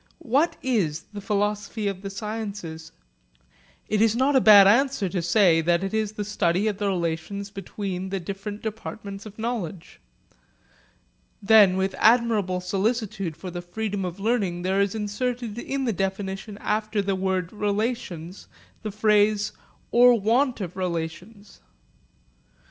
[0.23, 2.91] What is the philosophy of the sciences?
[3.87, 6.87] It is not a bad answer to say that it is the study of the
[6.87, 9.99] relations between the different departments of knowledge.
[11.39, 16.57] Then with admirable solicitude for the freedom of learning there is inserted in the definition
[16.61, 18.47] after the word 'relations'
[18.81, 19.51] the phrase
[19.91, 21.61] 'or want of relations.'